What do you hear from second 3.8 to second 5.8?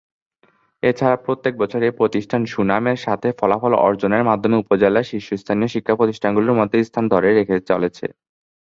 অর্জনের মাধ্যমে উপজেলার শীর্ষস্থানীয়